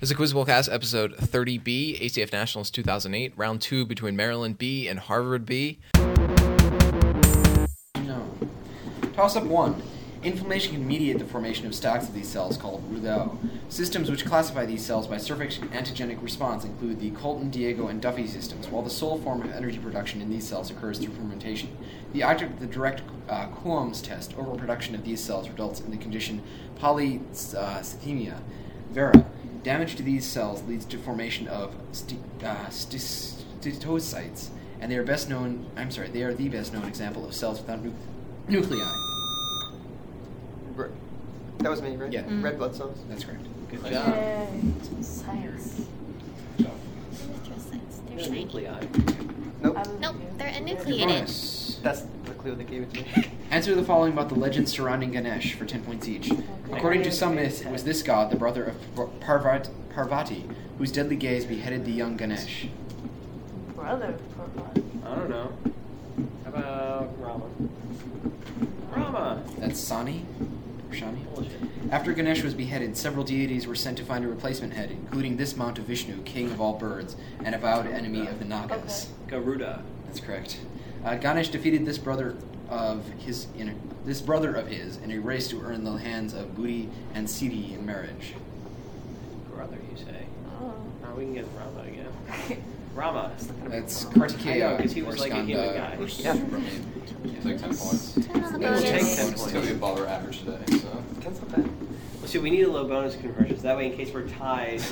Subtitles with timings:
[0.00, 4.88] This is a Quiz Cast episode 30B, ACF Nationals 2008, round two between Maryland B
[4.88, 5.78] and Harvard B.
[7.96, 8.26] No.
[9.12, 9.82] Toss up one.
[10.22, 13.36] Inflammation can mediate the formation of stacks of these cells called rouleaux.
[13.68, 18.26] Systems which classify these cells by surface antigenic response include the Colton, Diego, and Duffy
[18.26, 21.76] systems, while the sole form of energy production in these cells occurs through fermentation.
[22.14, 25.98] The object of the direct uh, Coombs test, overproduction of these cells, results in the
[25.98, 26.42] condition
[26.78, 28.40] polycythemia
[28.92, 29.29] vera.
[29.62, 34.48] Damage to these cells leads to formation of sti- uh, stis- steatocytes,
[34.80, 35.66] and they are best known.
[35.76, 37.92] I'm sorry, they are the best known example of cells without nu-
[38.48, 38.78] nuclei.
[40.74, 40.88] Re-
[41.58, 42.10] That was me, right?
[42.10, 42.22] Yeah.
[42.22, 42.42] Mm.
[42.42, 42.98] Red blood cells.
[43.10, 43.44] That's correct.
[43.70, 43.90] Good Yay.
[43.90, 45.04] job.
[45.04, 45.82] Science.
[48.08, 48.44] They're shiny.
[48.44, 48.80] Nuclei.
[49.62, 49.78] Nope.
[50.00, 51.06] Nope, they're enucleated.
[51.08, 51.78] Bonus.
[51.82, 52.08] That's the
[52.40, 53.30] clue they gave it to me.
[53.50, 56.30] Answer the following about the legends surrounding Ganesh for 10 points each.
[56.72, 58.76] According to some myths, it was this god, the brother of
[59.20, 60.46] Parvat- Parvati,
[60.78, 62.68] whose deadly gaze beheaded the young Ganesh.
[63.74, 64.82] Brother Parvati?
[65.04, 65.52] I don't know.
[66.44, 67.44] How about Rama?
[68.90, 69.42] Rama!
[69.58, 70.24] That's Sani?
[70.90, 71.24] Or Shani?
[71.34, 71.52] Bullshit.
[71.90, 75.56] After Ganesh was beheaded, several deities were sent to find a replacement head, including this
[75.56, 79.08] mount of Vishnu, king of all birds, and avowed enemy of the Nagas.
[79.28, 79.82] Garuda.
[80.06, 80.58] That's correct.
[81.04, 82.36] Uh, Ganesh defeated this brother
[82.68, 86.34] of his in a, this brother of his in a race to earn the hands
[86.34, 88.34] of Buddhi and Siddhi in marriage.
[89.54, 90.26] Brother, you say.
[90.60, 90.74] Oh.
[91.16, 92.62] We can get Rama again.
[92.94, 93.32] Rama.
[93.68, 95.96] That's I know, Kartikeya 'cause he or was like a human guy.
[95.98, 96.34] Yeah.
[96.34, 96.92] Superman.
[97.24, 98.12] It's like 10 points.
[98.14, 99.16] Ten on the We'll take bonus.
[99.16, 101.68] 10 It's gonna be above our average today, so That's not bad.
[102.18, 103.62] Well, see, we need a low bonus conversions.
[103.62, 104.82] That way, in case we're tied,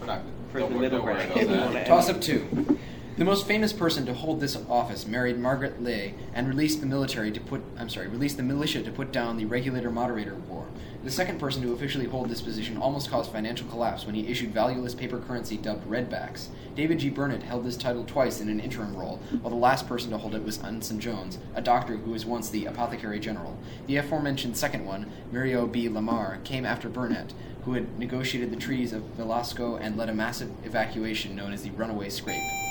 [0.00, 0.20] we're not.
[0.52, 1.22] For the middle don't ground.
[1.32, 1.66] about We that.
[1.66, 2.78] wanna- Toss up two.
[3.16, 7.30] The most famous person to hold this office married Margaret Lea and released the military
[7.30, 10.66] to put I'm sorry, released the militia to put down the regulator moderator war.
[11.04, 14.52] The second person to officially hold this position almost caused financial collapse when he issued
[14.52, 16.48] valueless paper currency dubbed redbacks.
[16.74, 17.08] David G.
[17.08, 20.34] Burnett held this title twice in an interim role, while the last person to hold
[20.34, 23.56] it was Anson Jones, a doctor who was once the apothecary general.
[23.86, 25.88] The aforementioned second one, Mirabeau B.
[25.88, 27.32] Lamar, came after Burnett,
[27.64, 31.70] who had negotiated the treaties of Velasco and led a massive evacuation known as the
[31.70, 32.63] Runaway Scrape.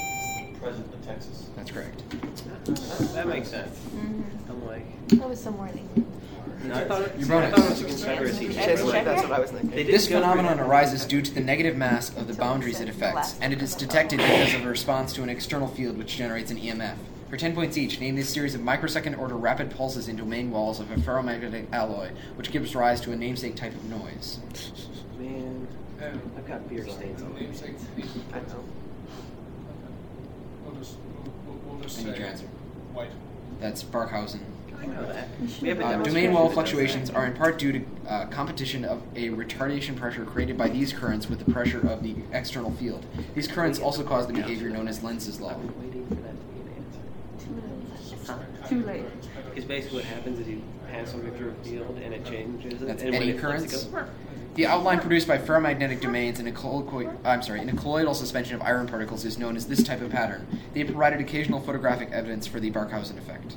[0.63, 1.49] President of Texas.
[1.55, 2.01] That's correct.
[3.13, 3.77] that makes sense.
[3.93, 4.23] Mhm.
[4.49, 6.11] I'm like, That was somewhere in England.
[6.63, 7.59] no, I thought, it, Your I bonus.
[7.59, 8.47] thought it was a Confederacy.
[8.47, 8.85] Check- That's too.
[8.85, 9.69] what, check that's what I was thinking.
[9.71, 12.87] They did This go phenomenon arises due to the negative mass of the boundaries it
[12.89, 16.49] affects, and it is detected because of a response to an external field which generates
[16.51, 16.95] an EMF.
[17.29, 20.79] For 10 points each, name this series of microsecond order rapid pulses in domain walls
[20.79, 24.39] of a ferromagnetic alloy, which gives rise to a namesake type of noise.
[25.19, 25.67] Man,
[25.99, 27.49] I've got beer stains on me.
[28.33, 28.63] I know.
[30.63, 30.95] We'll just,
[31.85, 32.45] we'll, we'll I need your answer.
[32.93, 33.09] White.
[33.59, 34.39] That's Barkhausen.
[34.81, 35.27] I know that.
[35.61, 39.29] We have Uh, domain wall fluctuations are in part due to uh, competition of a
[39.29, 43.05] retardation pressure created by these currents with the pressure of the external field.
[43.33, 45.51] These currents also cause the behavior known as Lenz's law.
[45.51, 48.69] I've been waiting for that to be an answer.
[48.69, 49.05] Too late.
[49.49, 50.61] Because basically what happens is you
[50.91, 52.87] pass something through a field and it changes it.
[52.87, 53.65] That's and when eddy currents?
[53.65, 54.03] It goes.
[54.55, 58.53] The outline produced by ferromagnetic domains in a colloquy- I'm sorry, in a colloidal suspension
[58.55, 60.45] of iron particles is known as this type of pattern.
[60.73, 63.55] They have provided occasional photographic evidence for the Barkhausen effect.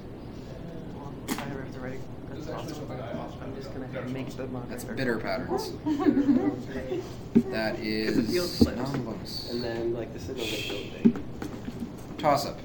[1.29, 1.99] I have the ready.
[2.33, 2.87] That's awesome.
[3.43, 4.71] I'm just gonna make the monitor.
[4.71, 5.73] That's bitter patterns.
[7.51, 7.91] That 'Cause the
[8.23, 8.77] is field flips.
[8.93, 9.51] non-bonus.
[9.53, 11.19] And then like the signal gets really big.
[12.17, 12.59] Toss up.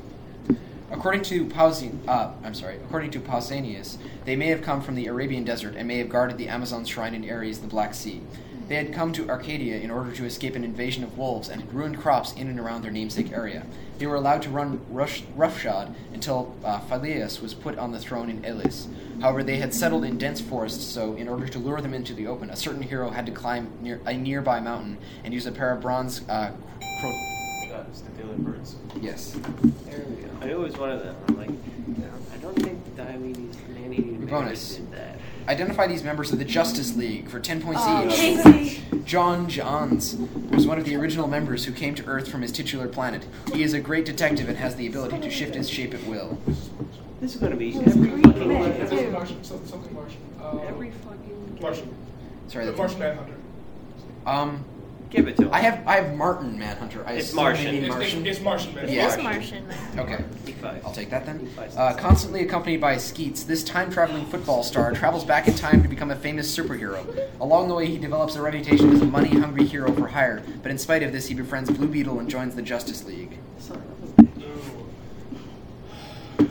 [0.91, 2.75] According to Pausin, uh, I'm sorry.
[2.75, 6.37] According to Pausanias, they may have come from the Arabian desert and may have guarded
[6.37, 8.21] the Amazon shrine in Ares, the Black Sea.
[8.67, 11.73] They had come to Arcadia in order to escape an invasion of wolves and had
[11.73, 13.65] ruined crops in and around their namesake area.
[13.97, 18.45] They were allowed to run rush, roughshod until uh, was put on the throne in
[18.45, 18.87] Elis.
[19.21, 22.27] However, they had settled in dense forests, so in order to lure them into the
[22.27, 25.73] open, a certain hero had to climb near a nearby mountain and use a pair
[25.73, 26.21] of bronze.
[26.29, 26.51] Uh,
[26.99, 27.40] cro-
[27.87, 28.75] That's the Daily Birds.
[29.01, 29.31] yes.
[29.85, 30.29] There we go.
[30.41, 31.15] I always wanted was one of them.
[31.27, 31.49] I'm like,
[32.33, 34.75] I don't think Diomedes man-eating Bonus.
[34.75, 35.17] did that.
[35.47, 38.15] Identify these members of the Justice League for 10 points Oh, each.
[38.15, 38.81] Casey.
[39.05, 40.15] J'onn J'onzz
[40.51, 43.25] was one of the original members who came to Earth from his titular planet.
[43.53, 46.37] He is a great detective and has the ability to shift his shape at will.
[47.19, 48.79] This is going to be every Greek fucking man, game.
[48.79, 48.87] too.
[48.87, 49.43] Something Martian.
[49.43, 50.17] Something, something Martian.
[50.41, 51.57] Uh, Every fucking.
[51.61, 51.95] Martian.
[52.47, 53.35] Sorry, The that's Martian Manhunter.
[54.25, 54.63] um.
[55.11, 55.49] Give it to him.
[55.53, 57.05] I have I have Martin Manhunter.
[57.05, 57.65] I It's assume they Martian.
[57.73, 58.25] mean It's, Martian.
[58.25, 58.93] it's, it's Martian It Manhunter.
[58.95, 59.07] Yeah.
[59.17, 59.67] is Martian.
[59.97, 60.85] Okay, E5.
[60.85, 61.39] I'll take that then.
[61.57, 61.77] E5.
[61.77, 66.11] Uh, constantly accompanied by Skeets, this time-traveling football star travels back in time to become
[66.11, 67.05] a famous superhero.
[67.41, 70.41] Along the way, he develops a reputation as a money-hungry hero for hire.
[70.63, 73.37] But in spite of this, he befriends Blue Beetle and joins the Justice League.
[73.59, 73.83] Son of
[74.19, 74.43] a bitch.
[74.45, 74.87] Ooh.
[76.39, 76.47] No,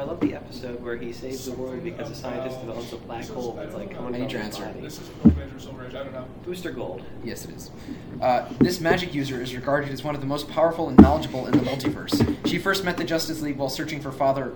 [0.00, 3.26] I love the episode where he saves the world because a scientist develops a black
[3.26, 4.64] hole that's like coming I from need your his answer.
[4.64, 4.80] body.
[4.80, 6.26] This is Golden or Silver Age, I don't know.
[6.42, 7.02] Booster Gold.
[7.22, 7.70] Yes, it is.
[8.18, 11.52] Uh, this magic user is regarded as one of the most powerful and knowledgeable in
[11.52, 12.48] the multiverse.
[12.48, 14.54] She first met the Justice League while searching for Father,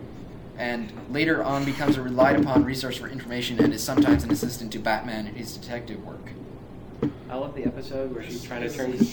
[0.57, 4.73] and later on becomes a relied upon resource for information and is sometimes an assistant
[4.73, 6.31] to Batman in his detective work.
[7.29, 8.93] I love the episode where she's trying to turn.
[8.93, 9.13] This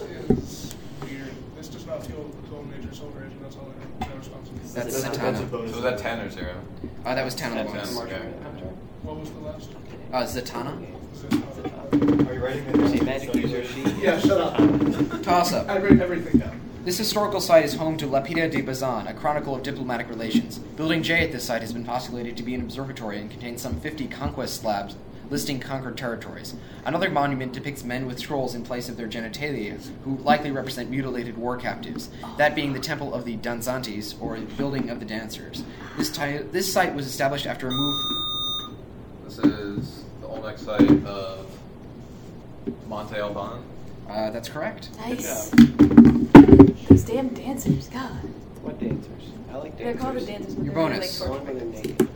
[0.00, 1.34] is weird.
[1.56, 4.10] This does not feel Golden Age or Silver Age, and that's all I know.
[4.12, 4.48] No response.
[4.74, 5.50] That's That's a Zatanna.
[5.50, 5.70] bonus.
[5.70, 6.54] So was that 10 or 0?
[7.04, 8.12] Uh, that was 10 on the That's bonus.
[8.12, 8.28] Okay.
[9.02, 9.70] What was the last?
[10.12, 10.86] Uh, Zatanna.
[11.12, 13.82] Is Are you writing it Say magic user, she.
[14.00, 14.56] Yeah, shut up.
[15.22, 15.68] Toss up.
[15.68, 16.60] I wrote everything down.
[16.84, 20.58] This historical site is home to Lapida de Bazan, a chronicle of diplomatic relations.
[20.58, 23.80] Building J at this site has been postulated to be an observatory and contains some
[23.80, 24.94] 50 conquest slabs
[25.32, 26.54] listing conquered territories.
[26.84, 31.38] Another monument depicts men with scrolls in place of their genitalia, who likely represent mutilated
[31.38, 35.64] war captives, that being the Temple of the Danzantes, or Building of the Dancers.
[35.96, 38.76] This, ti- this site was established after a move.
[39.24, 41.46] This is the Olmec site of
[42.86, 43.62] Monte Alban.
[44.10, 44.90] Uh, that's correct.
[44.98, 45.48] Nice.
[45.48, 48.10] Those damn dancers, God.
[48.60, 49.22] What dancers?
[49.50, 50.02] I like They're dancers.
[50.02, 50.54] called the dancers.
[50.62, 51.20] Your bonus.
[51.22, 52.11] Like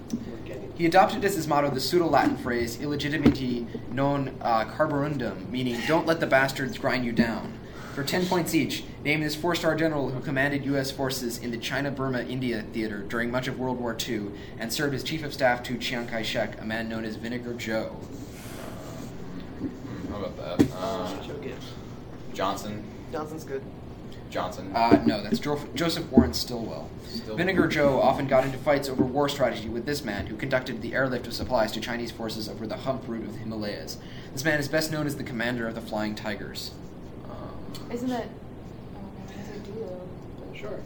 [0.77, 6.07] He adopted as his motto the pseudo Latin phrase illegitimately non uh, carborundum, meaning don't
[6.07, 7.59] let the bastards grind you down.
[7.95, 10.91] For 10 points each, name this four star general who commanded U.S.
[10.91, 14.27] forces in the China Burma India theater during much of World War II
[14.59, 17.55] and served as chief of staff to Chiang Kai shek, a man known as Vinegar
[17.55, 17.97] Joe.
[20.11, 20.77] How about that?
[20.77, 21.41] Um,
[22.35, 22.85] Johnson.
[23.11, 23.63] Johnson's good.
[24.37, 24.71] Johnson.
[24.75, 26.91] Uh, no, that's jo- Joseph Warren Stilwell.
[27.09, 27.37] Stilwell.
[27.39, 30.93] Vinegar Joe often got into fights over war strategy with this man, who conducted the
[30.95, 33.97] airlift of supplies to Chinese forces over the hump route of the Himalayas.
[34.35, 36.73] This man is best known as the commander of the Flying Tigers.
[37.25, 38.29] Um, Isn't that?
[39.31, 40.01] It's a duo.
[40.51, 40.79] but- Sure.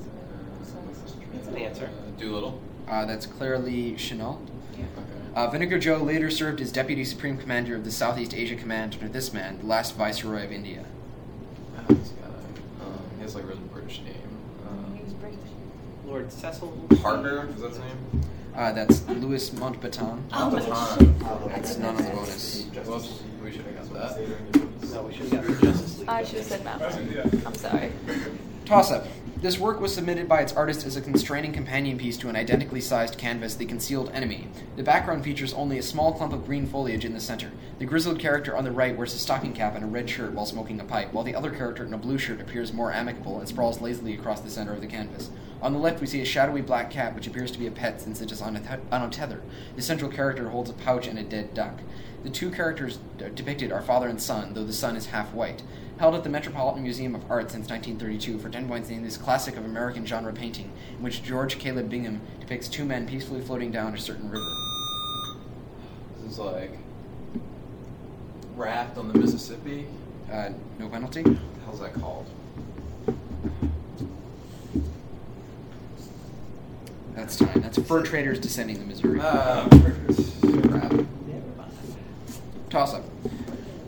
[1.32, 1.86] That's an answer.
[1.86, 2.60] uh, Doolittle.
[2.88, 4.38] Uh, that's Claire Lee Chennault.
[4.74, 4.84] Okay.
[5.34, 9.08] Uh, Vinegar Joe later served as Deputy Supreme Commander of the Southeast Asia Command under
[9.08, 10.84] this man, the last Viceroy of India.
[13.32, 13.42] This guy.
[13.42, 14.96] Um, has like a really British name.
[14.96, 15.38] He was British.
[16.06, 16.88] Lord Cecil.
[17.02, 18.22] Harker, is that his name?
[18.54, 20.22] Uh, that's Louis Mountbatten.
[20.32, 21.48] Oh, Baton.
[21.48, 22.64] That's none of the bonus.
[22.84, 24.92] Whoops, we should have got that.
[24.92, 26.08] No, we should have got the Justice League.
[26.08, 26.80] I should have said Mount.
[26.80, 27.40] That's it, yeah.
[27.46, 27.92] I'm sorry.
[28.64, 29.06] Toss up.
[29.40, 32.82] This work was submitted by its artist as a constraining companion piece to an identically
[32.82, 34.48] sized canvas, The Concealed Enemy.
[34.76, 37.50] The background features only a small clump of green foliage in the center.
[37.78, 40.44] The grizzled character on the right wears a stocking cap and a red shirt while
[40.44, 43.48] smoking a pipe, while the other character in a blue shirt appears more amicable and
[43.48, 45.30] sprawls lazily across the center of the canvas.
[45.62, 48.02] On the left, we see a shadowy black cat, which appears to be a pet
[48.02, 49.40] since it is on a, th- on a tether.
[49.74, 51.80] The central character holds a pouch and a dead duck.
[52.24, 55.62] The two characters uh, depicted are father and son, though the son is half white.
[56.00, 59.58] Held at the Metropolitan Museum of Art since 1932, for 10 points named this classic
[59.58, 63.92] of American genre painting, in which George Caleb Bingham depicts two men peacefully floating down
[63.92, 64.50] a certain river.
[66.22, 66.78] This is like
[68.56, 69.88] Raft on the Mississippi.
[70.32, 70.48] Uh,
[70.78, 71.20] no penalty?
[71.22, 72.26] What the hell's that called?
[77.14, 77.60] That's time.
[77.60, 79.20] That's fur traders descending the Missouri.
[79.22, 79.68] Ah,
[80.62, 81.06] crap.
[82.70, 83.04] Toss up.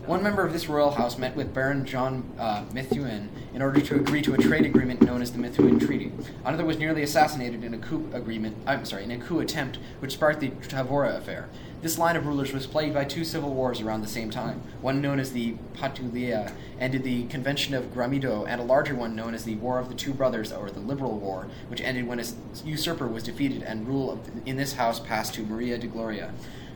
[0.06, 3.94] One member of this royal house met with Baron John uh, Methuen in order to
[3.94, 6.10] agree to a trade agreement known as the Methuen Treaty.
[6.44, 8.56] Another was nearly assassinated in a coup agreement.
[8.66, 11.48] I'm sorry, in a coup attempt, which sparked the Tavora affair.
[11.82, 14.62] This line of rulers was plagued by two civil wars around the same time.
[14.80, 19.34] One known as the Patuleia ended the Convention of Gramido, and a larger one known
[19.34, 22.24] as the War of the Two Brothers, or the Liberal War, which ended when a
[22.64, 26.32] usurper was defeated and rule in this house passed to Maria de Gloria.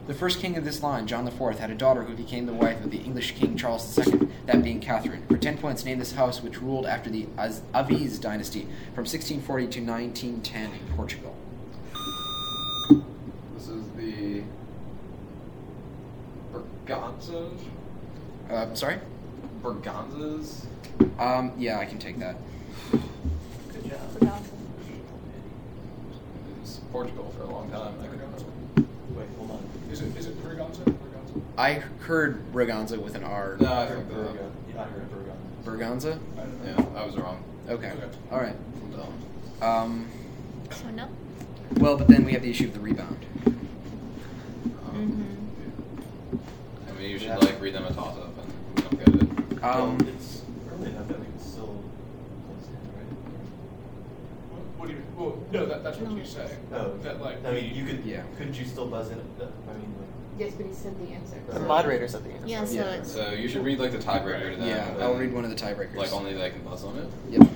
[0.06, 2.84] The first king of this line, John IV, had a daughter who became the wife
[2.84, 5.24] of the English King Charles II, that being Catherine.
[5.26, 8.62] For 10 points, name this house which ruled after the Az- Aviz dynasty
[8.94, 11.34] from 1640 to 1910 in Portugal.
[13.56, 14.42] This is the
[16.52, 17.58] Berganzas.
[18.48, 19.00] Uh, sorry?
[19.60, 20.66] Berganzas.
[21.18, 22.36] Um, yeah, I can take that.
[22.92, 24.44] Good job.
[26.62, 27.94] It's Portugal for a long time.
[28.00, 28.55] I could Wait, hold on.
[29.90, 30.82] Is it, is it Berganza?
[30.84, 31.40] Berganza?
[31.56, 31.74] I
[32.04, 33.56] heard Braganza with an R.
[33.60, 34.32] No, I think Berga.
[34.32, 34.72] the.
[34.74, 35.36] Yeah, I heard Berga.
[35.64, 36.18] Berganza?
[36.36, 36.66] I.
[36.66, 37.42] Yeah, I was wrong.
[37.68, 37.90] Okay.
[37.90, 38.08] Okay.
[38.30, 38.56] All right.
[39.62, 39.68] I'm.
[39.68, 40.08] Um,
[40.70, 41.08] So no.
[41.78, 43.24] well, but then we have the issue of the rebound.
[43.46, 43.52] Um,
[44.96, 46.36] Mm-hmm.
[46.88, 47.36] I mean, you should Yeah.
[47.36, 49.62] like read them a toss up and we don't get it.
[49.64, 51.82] Um, Well, it's early enough that we can still
[52.46, 53.12] close in, right?
[54.50, 55.15] What, what do you mean?
[55.26, 56.48] Well, no, that, that's what you say.
[56.72, 57.44] Oh, That like.
[57.44, 58.04] I mean, you could.
[58.04, 58.22] Yeah.
[58.38, 59.18] Couldn't you still buzz in?
[59.18, 60.08] uh, I mean, like.
[60.38, 61.36] Yes, but he said the answer.
[61.48, 62.48] The moderator's at the end.
[62.48, 62.90] Yeah, so Yeah.
[62.94, 63.10] it's.
[63.12, 64.68] So you should read like the tiebreaker to them.
[64.68, 65.96] yeah, I'll read one of the tiebreakers.
[65.96, 67.08] Like only they can buzz on it.
[67.30, 67.48] Yep.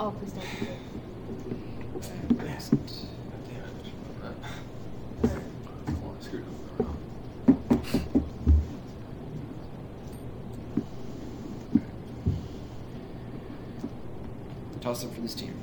[0.00, 0.78] Oh, please don't do that.
[2.40, 2.48] Damn
[5.30, 5.32] it.
[6.02, 6.44] Well, I screwed
[6.80, 6.86] up.
[14.80, 15.54] Toss up for this team.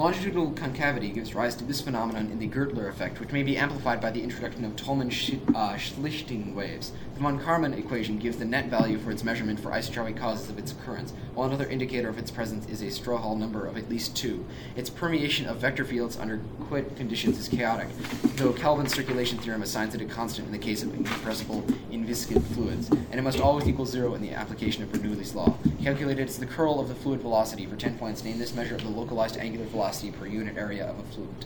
[0.00, 4.00] Longitudinal concavity gives rise to this phenomenon in the Görtler effect, which may be amplified
[4.00, 6.92] by the introduction of Tollmien-Schlichting uh, waves.
[7.20, 10.58] The von Karman equation gives the net value for its measurement for isotropic causes of
[10.58, 14.16] its occurrence, while another indicator of its presence is a Strouhal number of at least
[14.16, 14.46] two.
[14.74, 17.88] Its permeation of vector fields under quiet conditions is chaotic,
[18.36, 21.60] though Kelvin's circulation theorem assigns it a constant in the case of incompressible
[21.92, 25.54] inviscid fluids, and it must always equal zero in the application of Bernoulli's law.
[25.82, 28.82] Calculated as the curl of the fluid velocity for 10 points, name this measure of
[28.82, 31.44] the localized angular velocity per unit area of a fluid.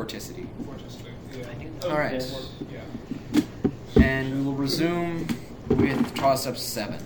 [0.00, 0.46] Vorticity.
[0.62, 1.12] Vorticity.
[1.82, 1.90] Yeah.
[1.90, 2.24] All right.
[2.70, 3.42] Yeah.
[4.02, 5.26] And we will resume
[5.68, 6.98] with toss up 7.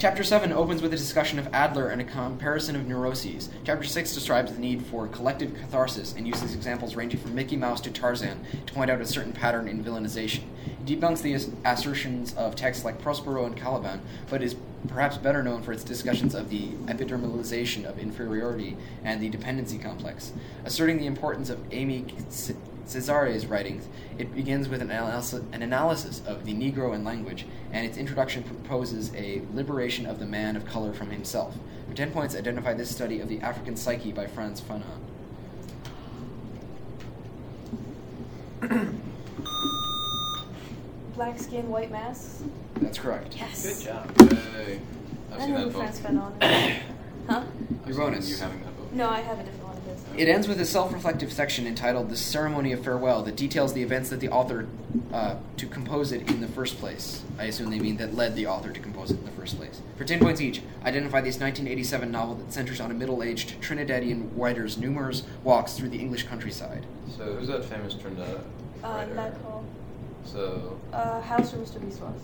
[0.00, 3.48] Chapter 7 opens with a discussion of Adler and a comparison of neuroses.
[3.64, 7.80] Chapter 6 describes the need for collective catharsis and uses examples ranging from Mickey Mouse
[7.82, 10.42] to Tarzan to point out a certain pattern in villainization.
[10.66, 11.34] It debunks the
[11.64, 14.56] assertions of texts like Prospero and Caliban, but is
[14.88, 20.32] perhaps better known for its discussions of the epidermalization of inferiority and the dependency complex.
[20.64, 22.04] Asserting the importance of Aimé
[22.86, 23.88] Césaire's writings,
[24.18, 28.42] it begins with an analysis, an analysis of the Negro and language, and its introduction
[28.42, 31.56] proposes a liberation of the man of color from himself.
[31.88, 34.82] For 10 points, identify this study of the African psyche by Frantz Fanon.
[41.14, 42.42] Black skin, white masks.
[42.76, 43.36] That's correct.
[43.36, 43.78] Yes.
[43.78, 44.32] Good job.
[44.56, 44.80] Yay.
[45.32, 45.82] I've I seen know that who book.
[45.82, 46.82] Frantz Fanon is.
[47.28, 47.42] huh?
[47.42, 48.30] I've Your seen bonus.
[48.30, 48.92] You having that book.
[48.92, 49.38] No, I have
[50.16, 54.10] It ends with a self-reflective section entitled "The Ceremony of Farewell" that details the events
[54.10, 54.68] that the author
[55.12, 57.24] uh, to compose it in the first place.
[57.36, 59.80] I assume they mean that led the author to compose it in the first place.
[59.98, 64.78] For ten points each, identify this 1987 novel that centers on a middle-aged Trinidadian writer's
[64.78, 66.86] numerous walks through the English countryside.
[67.16, 68.40] So who's that famous Trinidad
[68.84, 69.14] Uh, writer?
[69.14, 69.64] Nightfall.
[70.24, 71.80] So Uh, House where Mr.
[71.80, 72.20] Biswas.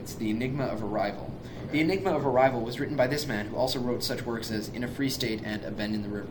[0.00, 1.30] It's The Enigma of Arrival.
[1.70, 4.68] The Enigma of Arrival was written by this man, who also wrote such works as
[4.70, 6.26] In a Free State and A Bend in the River.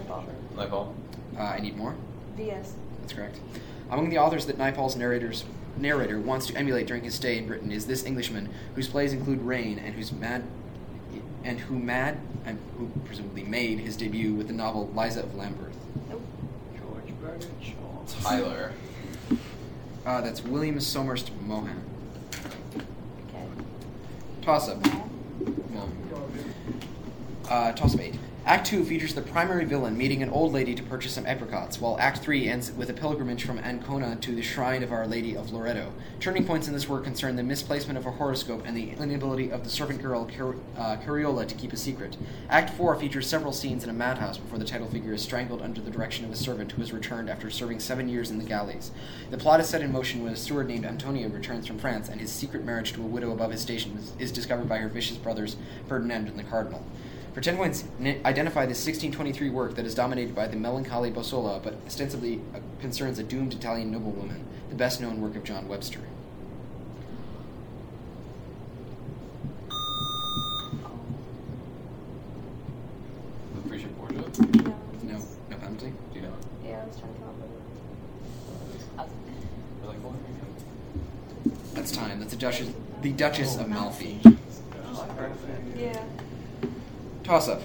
[0.00, 0.24] Yeah, Nightfall.
[0.56, 0.94] Nightfall.
[1.36, 1.94] Uh, I need more.
[2.36, 2.74] VS.
[3.00, 3.40] That's correct.
[3.90, 5.44] Among the authors that Naipaul's narrators,
[5.76, 9.40] narrator wants to emulate during his stay in Britain is this Englishman, whose plays include
[9.42, 10.44] Rain, and whose mad,
[11.44, 15.74] and who mad, and who presumably made his debut with the novel Liza of Lambeth.
[16.08, 16.22] Nope.
[16.78, 18.20] George Bernard Shaw.
[18.22, 18.72] Tyler.
[20.06, 21.82] Uh, that's William Somerset Maugham.
[22.32, 22.84] Okay.
[24.42, 24.84] Toss up.
[24.84, 25.90] No.
[27.48, 28.14] Uh, toss up eight.
[28.46, 31.98] Act 2 features the primary villain meeting an old lady to purchase some apricots, while
[32.00, 35.52] Act 3 ends with a pilgrimage from Ancona to the shrine of Our Lady of
[35.52, 35.92] Loreto.
[36.20, 39.62] Turning points in this work concern the misplacement of a horoscope and the inability of
[39.62, 42.16] the servant girl Car- uh, Cariola to keep a secret.
[42.48, 45.82] Act 4 features several scenes in a madhouse before the title figure is strangled under
[45.82, 48.90] the direction of a servant who has returned after serving seven years in the galleys.
[49.30, 52.18] The plot is set in motion when a steward named Antonio returns from France, and
[52.18, 55.18] his secret marriage to a widow above his station is, is discovered by her vicious
[55.18, 55.56] brothers
[55.86, 56.82] Ferdinand and the Cardinal.
[57.32, 61.62] For 10 points, n- identify this 1623 work that is dominated by the melancholy Bosola,
[61.62, 66.00] but ostensibly uh, concerns a doomed Italian noblewoman, the best known work of John Webster.
[73.54, 74.16] The Appreciate Borgia.
[74.64, 74.74] No.
[75.02, 75.18] No,
[75.50, 75.92] no penalty.
[76.12, 76.34] Do you know?
[76.64, 77.50] Yeah, I was trying to come up with
[79.00, 79.10] it.
[79.82, 80.18] I like Borgia.
[81.74, 82.18] That's time.
[82.20, 82.70] That's the Duchess,
[83.02, 84.20] the Duchess of Malfi.
[84.24, 85.80] Oh, I've heard of that.
[85.80, 86.02] Yeah.
[87.22, 87.62] Toss up.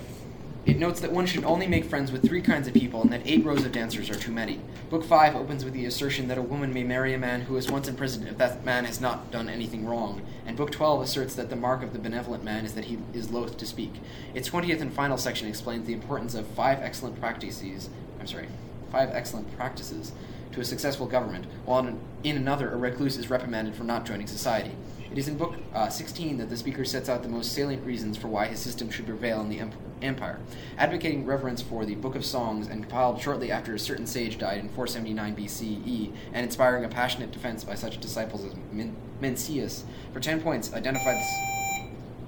[0.66, 3.22] It notes that one should only make friends with three kinds of people and that
[3.26, 4.60] eight rows of dancers are too many.
[4.90, 7.72] Book 5 opens with the assertion that a woman may marry a man who was
[7.72, 11.50] once imprisoned if that man has not done anything wrong, and Book 12 asserts that
[11.50, 13.94] the mark of the benevolent man is that he is loath to speak.
[14.34, 18.48] Its 20th and final section explains the importance of five excellent practices, I'm sorry,
[18.92, 20.12] five excellent practices
[20.52, 24.72] to a successful government, while in another, a recluse is reprimanded for not joining society.
[25.16, 28.18] It is in Book uh, 16 that the speaker sets out the most salient reasons
[28.18, 30.42] for why his system should prevail in the em- empire,
[30.78, 34.58] advocating reverence for the Book of Songs and compiled shortly after a certain sage died
[34.58, 39.84] in 479 BCE, and inspiring a passionate defense by such disciples as Men- Mencius.
[40.12, 41.38] For 10 points, identify this.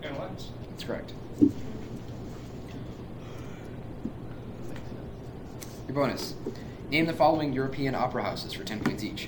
[0.03, 0.51] Analects.
[0.70, 1.12] That's correct.
[1.41, 1.50] Your
[5.89, 6.36] bonus.
[6.89, 9.27] Name the following European opera houses for 10 points each.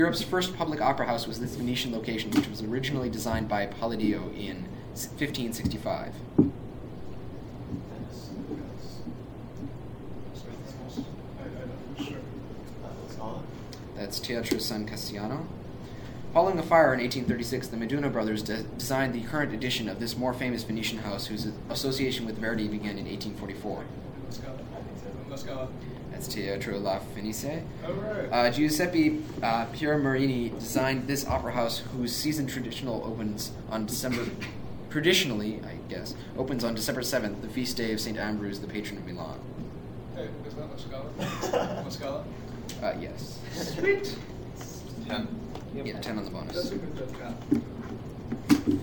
[0.00, 4.30] Europe's first public opera house was this Venetian location, which was originally designed by Palladio
[4.30, 4.64] in
[4.94, 6.14] 1565.
[6.38, 8.30] Venice.
[8.48, 9.00] Venice.
[11.38, 12.16] I, I know for sure.
[12.82, 13.42] Uh, Scala.
[13.94, 15.44] That's Teatro San Cassiano.
[16.32, 20.16] Following a fire in 1836, the Meduna brothers de- designed the current edition of this
[20.16, 23.84] more famous Venetian house, whose association with Verdi began in 1844.
[26.20, 26.40] Let's go.
[26.42, 26.60] Let's go.
[26.60, 27.44] That's Teatro La Fenice.
[27.86, 28.28] All right.
[28.30, 34.26] Uh, Giuseppe uh, Piermarini designed this opera house, whose season traditional opens on December.
[34.90, 38.98] Traditionally, I guess, opens on December seventh, the feast day of Saint Ambrose, the patron
[38.98, 39.38] of Milan.
[40.16, 41.82] hey, is that La Scala?
[41.82, 42.24] La Scala?
[42.82, 43.38] Uh, yes.
[43.52, 44.16] Sweet.
[45.06, 45.28] Ten.
[45.74, 46.72] Yeah, ten on the That's bonus.
[46.72, 47.14] a good
[48.58, 48.80] job.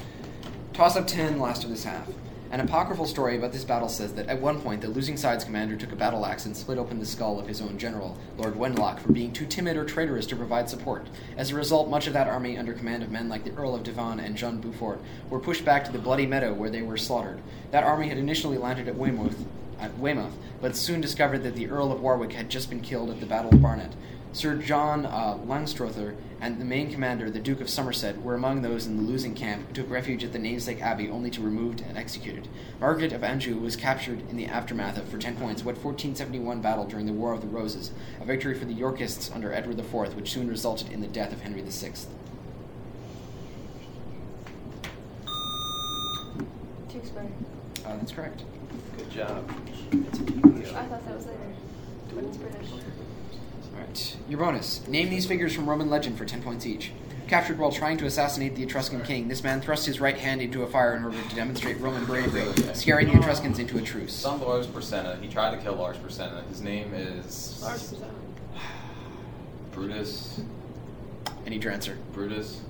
[0.73, 2.07] Toss up ten, last of this half.
[2.49, 5.75] An apocryphal story about this battle says that at one point the losing side's commander
[5.75, 8.99] took a battle axe and split open the skull of his own general, Lord Wenlock,
[9.01, 11.07] for being too timid or traitorous to provide support.
[11.35, 13.83] As a result, much of that army, under command of men like the Earl of
[13.83, 17.41] Devon and John Beaufort, were pushed back to the Bloody Meadow where they were slaughtered.
[17.71, 19.45] That army had initially landed at Weymouth,
[19.77, 23.19] at Weymouth, but soon discovered that the Earl of Warwick had just been killed at
[23.19, 23.93] the Battle of Barnet.
[24.33, 28.85] Sir John uh, Langstrother and the main commander, the Duke of Somerset, were among those
[28.85, 31.81] in the losing camp who took refuge at the namesake abbey only to be removed
[31.81, 32.47] and executed.
[32.79, 36.85] Margaret of Anjou was captured in the aftermath of, for 10 points, what 1471 battle
[36.85, 37.91] during the War of the Roses,
[38.21, 41.41] a victory for the Yorkists under Edward IV, which soon resulted in the death of
[41.41, 41.93] Henry VI.
[46.89, 47.27] Tewkesbury.
[47.85, 48.43] Uh, that's correct.
[48.97, 49.49] Good job.
[49.91, 49.95] I
[50.85, 51.39] thought that was later.
[52.13, 52.69] But it's British.
[53.87, 54.15] All right.
[54.29, 54.87] Your bonus.
[54.87, 56.91] Name these figures from Roman legend for 10 points each.
[57.27, 60.63] Captured while trying to assassinate the Etruscan king, this man thrust his right hand into
[60.63, 64.13] a fire in order to demonstrate Roman bravery, scaring the Etruscans into a truce.
[64.13, 65.21] Some of Lars Porsenna.
[65.21, 66.47] He tried to kill Lars Porsenna.
[66.47, 68.11] His name is Lars Porsena.
[69.73, 70.39] Brutus.
[71.45, 71.97] Any need answer.
[72.13, 72.61] Brutus.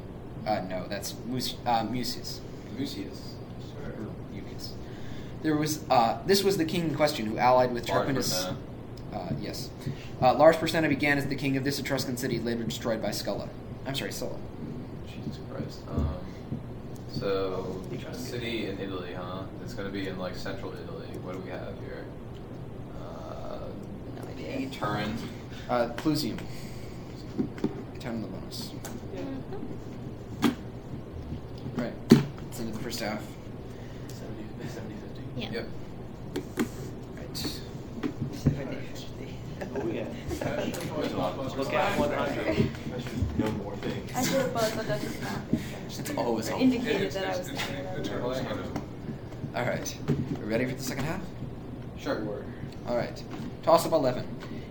[0.45, 2.39] Uh, no, that's Mus- uh, Mucius.
[2.77, 3.35] Lucius.
[3.85, 3.93] Or
[4.33, 4.71] Mucius.
[5.43, 8.33] There was uh, this was the king in question who allied with Lars Tarquinius.
[8.33, 8.55] Porsenna.
[9.17, 9.69] Uh, yes,
[10.21, 13.49] uh, Lars Porsenna began as the king of this Etruscan city, later destroyed by Scylla.
[13.87, 14.37] I'm sorry, Sulla.
[15.07, 15.79] Jesus Christ.
[15.89, 16.17] Um,
[17.11, 19.43] so, a city in Italy, huh?
[19.63, 21.07] It's going to be in like central Italy.
[21.23, 22.05] What do we have here?
[23.01, 23.57] Uh,
[24.21, 24.69] No idea.
[24.69, 25.17] Turin.
[25.67, 26.37] Uh, Clusium.
[27.99, 28.71] Ten on the bonus.
[29.15, 30.51] Yeah.
[31.75, 31.93] Right.
[32.49, 33.23] It's into the first half.
[34.09, 35.21] 70, 70 50.
[35.37, 35.51] Yeah.
[35.51, 35.67] Yep.
[37.15, 37.61] Right.
[39.73, 39.85] Got?
[41.35, 41.55] There's.
[41.55, 42.47] Look at 100.
[42.47, 44.11] I should know more things.
[44.15, 45.31] I should have buzzed, but that does not.
[45.87, 46.63] It's always helpful.
[46.71, 48.81] indicated that I was It's- thinking it's- about it's-
[49.55, 49.97] All right.
[50.39, 51.21] We ready for the second half?
[51.99, 52.43] Sure.
[52.87, 53.21] All right.
[53.63, 54.25] Toss up 11.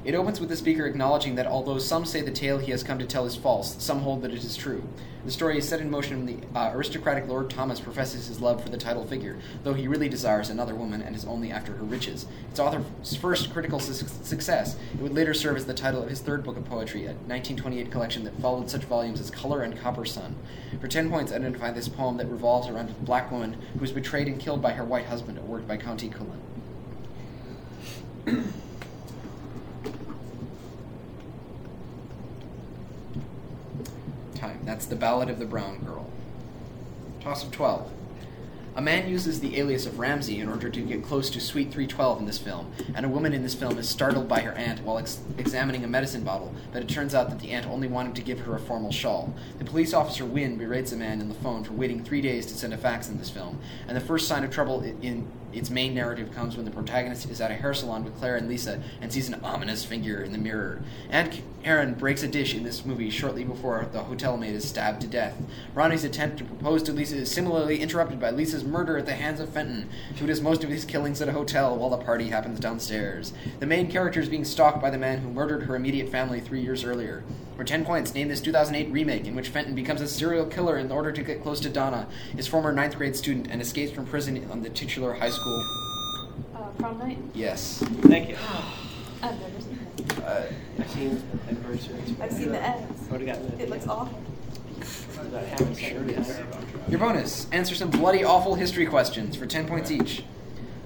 [0.07, 2.97] It opens with the speaker acknowledging that although some say the tale he has come
[3.01, 4.85] to tell is false, some hold that it is true.
[5.25, 8.63] The story is set in motion when the uh, aristocratic Lord Thomas professes his love
[8.63, 11.83] for the title figure, though he really desires another woman and is only after her
[11.83, 12.27] riches.
[12.53, 16.21] Its author's first critical su- success, it would later serve as the title of his
[16.21, 20.05] third book of poetry, a 1928 collection that followed such volumes as Color and Copper
[20.05, 20.37] Sun.
[20.81, 24.29] For 10 points, identify this poem that revolves around a black woman who is betrayed
[24.29, 26.41] and killed by her white husband at work by Countee Cullen.
[34.37, 34.56] Time.
[34.67, 36.11] That's the Ballad of the Brown Girl.
[37.21, 37.93] Toss of 12.
[38.75, 42.19] A man uses the alias of Ramsey in order to get close to Suite 312
[42.19, 44.99] in this film, and a woman in this film is startled by her aunt while
[44.99, 48.23] ex- examining a medicine bottle, but it turns out that the aunt only wanted to
[48.23, 49.33] give her a formal shawl.
[49.59, 52.55] The police officer Wynne berates a man in the phone for waiting three days to
[52.55, 55.95] send a fax in this film, and the first sign of trouble in its main
[55.95, 59.13] narrative comes when the protagonist is at a hair salon with Claire and Lisa and
[59.13, 60.83] sees an ominous figure in the mirror.
[61.11, 65.01] Aunt Karen breaks a dish in this movie shortly before the hotel maid is stabbed
[65.01, 65.35] to death.
[65.75, 69.41] Ronnie's attempt to propose to Lisa is similarly interrupted by Lisa's murder at the hands
[69.41, 69.89] of Fenton,
[70.19, 73.33] who does most of his killings at a hotel while the party happens downstairs.
[73.59, 76.61] The main character is being stalked by the man who murdered her immediate family three
[76.61, 77.25] years earlier.
[77.57, 80.93] For 10 points, name this 2008 remake in which Fenton becomes a serial killer in
[80.93, 84.47] order to get close to Donna, his former ninth grade student, and escapes from prison
[84.51, 85.65] on the titular high school.
[86.55, 87.17] Uh, prom night?
[87.33, 87.83] Yes.
[88.03, 88.37] Thank you.
[89.23, 90.19] I've never seen it.
[90.19, 90.43] Uh,
[90.79, 91.99] I've seen anniversary.
[92.21, 93.09] I've seen the ads.
[93.09, 94.23] Would have gotten It looks awful.
[95.35, 96.91] I haven't seen it.
[96.91, 100.23] Your bonus: answer some bloody awful history questions for ten points each.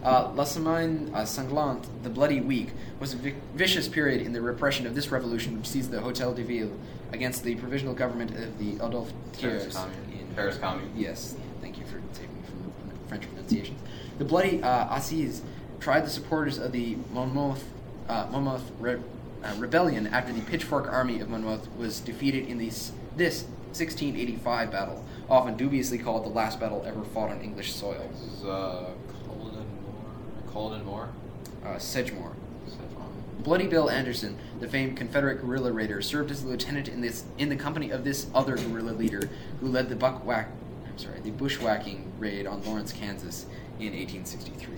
[0.02, 2.68] Uh, La Semaine uh, Sanglante, the Bloody Week,
[3.00, 6.34] was a vi- vicious period in the repression of this revolution, which seized the Hôtel
[6.34, 6.72] de Ville
[7.12, 9.76] against the provisional government of the Adolphe Paris Thiers.
[9.76, 10.18] Commune.
[10.28, 10.90] in- Paris Commune.
[10.96, 13.76] Yes, thank you for saving me from the French pronunciation.
[14.18, 14.98] The Bloody uh,
[15.80, 17.64] tried the supporters of the Monmouth,
[18.08, 18.98] uh, Monmouth re-
[19.44, 25.04] uh, rebellion after the Pitchfork Army of Monmouth was defeated in these, this 1685 battle,
[25.28, 28.08] often dubiously called the last battle ever fought on English soil.
[28.12, 28.90] This is uh,
[30.52, 31.08] Colden Moore.
[31.08, 31.14] Colden
[31.64, 31.74] Moore.
[31.74, 32.32] Uh, Sedgemoor.
[32.66, 33.08] Saffron.
[33.40, 37.48] Bloody Bill Anderson, the famed Confederate guerrilla raider, served as a lieutenant in this in
[37.48, 40.48] the company of this other guerrilla leader who led the buckwhack,
[40.86, 43.46] I'm sorry, the bushwhacking raid on Lawrence, Kansas,
[43.78, 44.74] in 1863.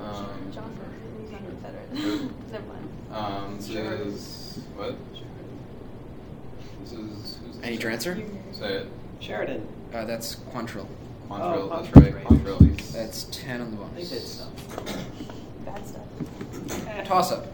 [0.00, 0.78] Um, Johnson.
[1.20, 1.92] He's not Confederate.
[2.52, 2.88] Never mind.
[3.12, 4.96] um, this is what?
[6.80, 8.22] This is who's Any answer?
[8.52, 8.86] Say it.
[9.20, 9.66] Sheridan.
[9.92, 10.86] Uh, that's Quantrill.
[11.28, 11.68] Quantrill.
[11.70, 12.14] Oh, that's right.
[12.14, 12.24] right.
[12.24, 12.78] Quantrill.
[12.78, 14.10] He's That's 10 on the They bonus.
[14.10, 14.50] did stuff.
[15.64, 17.04] Bad stuff.
[17.06, 17.46] Toss up.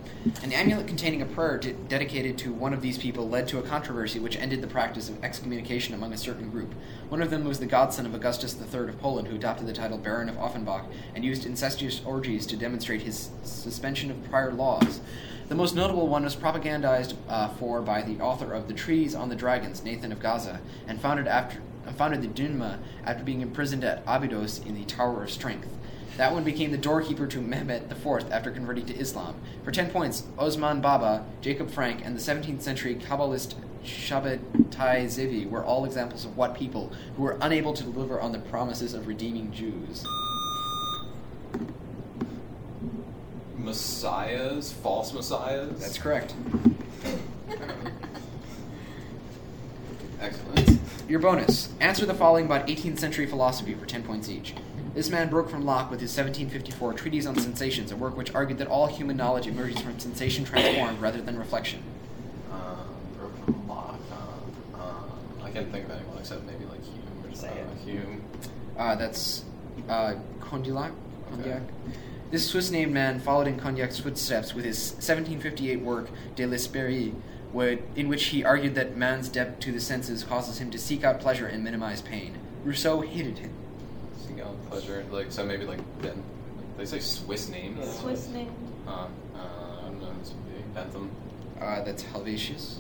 [0.42, 3.62] An amulet containing a prayer de- dedicated to one of these people led to a
[3.62, 6.72] controversy which ended the practice of excommunication among a certain group.
[7.10, 9.98] One of them was the godson of Augustus III of Poland, who adopted the title
[9.98, 15.00] Baron of Offenbach and used incestuous orgies to demonstrate his suspension of prior laws.
[15.48, 19.28] The most notable one was propagandized uh, for by the author of The Trees on
[19.28, 20.58] the Dragons, Nathan of Gaza,
[20.88, 25.24] and founded after uh, founded the Dönmeh after being imprisoned at Abydos in the Tower
[25.24, 25.68] of Strength.
[26.16, 29.34] That one became the doorkeeper to Mehmet IV after converting to Islam.
[29.64, 35.64] For 10 points, Osman Baba, Jacob Frank, and the 17th century Kabbalist Shabbatai Zevi were
[35.64, 39.52] all examples of what people who were unable to deliver on the promises of redeeming
[39.52, 40.04] Jews.
[43.64, 45.80] messiahs, false messiahs.
[45.80, 46.34] That's correct.
[50.20, 50.53] Excellent.
[51.08, 51.68] Your bonus.
[51.80, 54.54] Answer the following about 18th century philosophy for 10 points each.
[54.94, 58.58] This man broke from Locke with his 1754 Treatise on Sensations, a work which argued
[58.58, 61.82] that all human knowledge emerges from sensation transformed rather than reflection.
[62.50, 62.76] Um,
[63.18, 63.96] broke from Locke.
[64.74, 65.10] Uh, um,
[65.42, 67.88] I can't think of anyone except maybe like Hume or Say something.
[67.88, 67.90] it.
[67.90, 68.22] Hume.
[68.78, 69.44] Uh, that's
[69.88, 70.92] uh, Condillac.
[71.30, 71.40] Condillac.
[71.40, 71.60] Okay.
[72.30, 77.12] This Swiss named man followed in Condillac's footsteps with his 1758 work De l'Esprit,
[77.54, 81.04] where- in which he argued that man's debt to the senses causes him to seek
[81.04, 82.36] out pleasure and minimize pain.
[82.64, 83.50] Rousseau hated him.
[84.20, 85.04] Seeking out pleasure.
[85.10, 86.22] Like so, maybe like Ben.
[86.76, 87.78] They say Swiss names.
[87.80, 87.92] Yeah.
[87.92, 88.52] Swiss name.
[88.86, 90.12] Uh, uh, I don't know.
[90.18, 91.10] This would be Bentham.
[91.60, 92.78] Uh, that's Helvetius.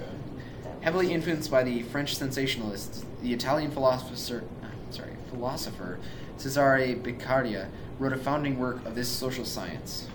[0.00, 0.70] Okay.
[0.80, 4.42] Heavily influenced by the French sensationalists, the Italian philosopher,
[4.90, 5.98] sorry, philosopher
[6.38, 10.08] Cesare Beccaria wrote a founding work of this social science.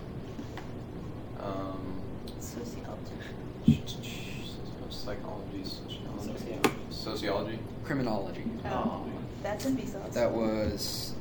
[1.38, 2.00] Um,
[2.40, 3.82] Sociology.
[4.90, 6.58] psychology, sociology,
[7.20, 7.58] Sociology.
[7.58, 7.84] sociology.
[7.84, 8.44] Criminology.
[8.64, 9.04] Oh,
[9.42, 10.14] that's in Vsauce.
[10.14, 11.12] That was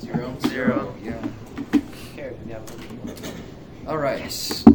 [0.00, 0.34] zero.
[0.46, 0.94] Zero.
[1.02, 1.22] Yeah.
[2.16, 2.60] Character, yeah.
[3.86, 4.22] All right.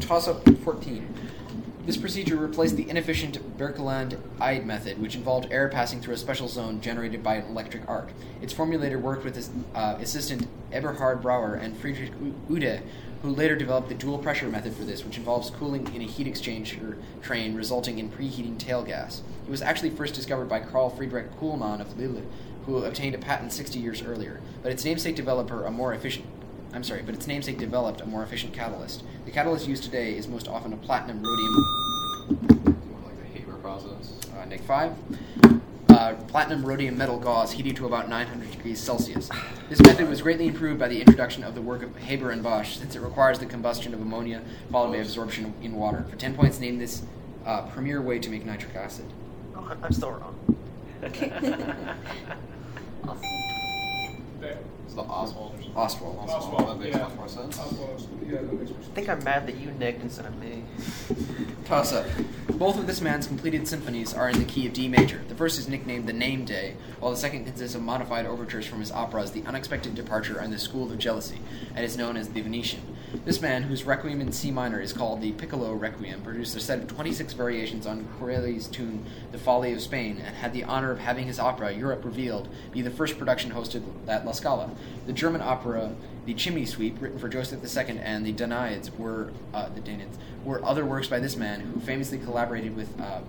[0.02, 1.16] Toss up 14.
[1.88, 6.48] This procedure replaced the inefficient Birkeland Eyde method, which involved air passing through a special
[6.48, 8.12] zone generated by an electric arc.
[8.44, 12.12] Its formulator worked with his uh, assistant Eberhard Brauer and Friedrich
[12.50, 12.82] Uhde,
[13.21, 16.27] who later developed the dual pressure method for this, which involves cooling in a heat
[16.27, 19.21] exchanger train, resulting in preheating tail gas.
[19.45, 22.23] It was actually first discovered by Carl Friedrich Kuhlmann of Lille,
[22.65, 24.41] who obtained a patent 60 years earlier.
[24.62, 26.25] But its namesake developer, a more efficient
[26.73, 29.01] I'm sorry, but its namesake developed a more efficient catalyst.
[29.25, 31.56] The catalyst used today is most often a platinum rhodium
[32.91, 34.19] More like the Haber process.
[34.38, 34.93] uh, Nick 5.
[35.97, 39.31] Uh, platinum rhodium metal gauze heated to about 900 degrees Celsius.
[39.67, 42.77] This method was greatly improved by the introduction of the work of Haber and Bosch,
[42.77, 46.05] since it requires the combustion of ammonia followed by absorption in water.
[46.07, 47.01] For 10 points, name this
[47.47, 49.05] uh, premier way to make nitric acid.
[49.55, 50.36] Oh, I'm still wrong.
[53.07, 53.37] Awesome.
[54.97, 55.23] Damn.
[55.23, 55.77] It's the Ostwald or something.
[55.77, 56.29] Ostwald.
[56.29, 56.69] Ostwald.
[56.69, 57.03] That makes yeah.
[57.03, 57.60] much more sense.
[57.60, 60.63] Ostwald, yeah, that makes more I think I'm mad that you nicked instead of me.
[61.65, 62.05] Toss up.
[62.53, 65.21] Both of this man's completed symphonies are in the key of D major.
[65.27, 68.79] The first is nicknamed The Name Day, while the second consists of modified overtures from
[68.79, 71.39] his operas The Unexpected Departure and The School of Jealousy,
[71.75, 72.81] and is known as The Venetian.
[73.24, 76.80] This man, whose requiem in C minor is called the Piccolo Requiem, produced a set
[76.80, 81.00] of 26 variations on Corelli's tune The Folly of Spain, and had the honor of
[81.00, 84.72] having his opera, Europe Revealed, be the first production hosted at La Scala.
[85.06, 89.70] The German opera the Chimney Sweep, written for Joseph II, and the Danaids were uh,
[89.70, 93.22] the Danids were other works by this man, who famously collaborated with uh,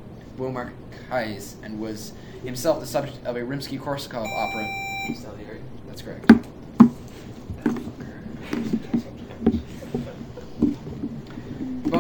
[1.09, 2.13] Kais and was
[2.45, 4.69] himself the subject of a Rimsky-Korsakov opera.
[5.87, 6.33] That's correct.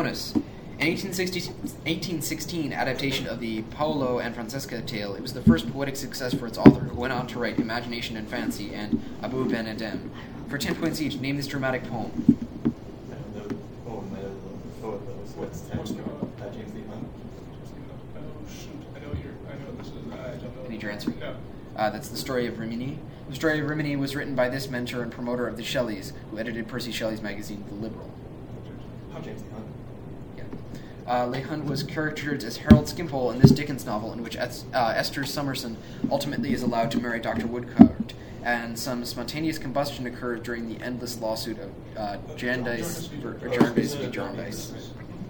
[0.08, 0.32] Bonus.
[0.80, 6.32] An 1816 adaptation of the Paolo and Francesca tale, it was the first poetic success
[6.32, 10.08] for its author, who went on to write Imagination and Fancy and Abou Ben Adhem.
[10.48, 12.10] For 10 points each, name this dramatic poem.
[12.24, 15.98] And the poem that the poet that was what's ten, What's the-
[16.56, 17.06] James Leigh Hunt.
[18.48, 18.70] Shoot!
[18.96, 19.34] I know you're.
[19.46, 19.92] I know this is.
[20.10, 20.64] I don't.
[20.64, 21.12] I need your answer.
[21.20, 21.36] No.
[21.76, 22.98] Uh, that's the story of Rimini.
[23.28, 26.38] The story of Rimini was written by this mentor and promoter of the Shelleys, who
[26.38, 28.10] edited Percy Shelley's magazine, The Liberal.
[29.12, 29.66] How James Leigh Hunt.
[31.08, 31.22] Yeah.
[31.22, 34.64] Uh, Leigh Hunt was caricatured as Harold Skimpole in this Dickens novel, in which Es-
[34.74, 35.76] uh, Esther Summerson
[36.10, 37.46] ultimately is allowed to marry Dr.
[37.46, 38.12] Woodcourt,
[38.44, 43.94] and some spontaneous combustion occurs during the endless lawsuit of uh, Jarndyce, ver- or Jarndyce
[43.94, 44.06] v.
[44.10, 44.72] Jarndyce.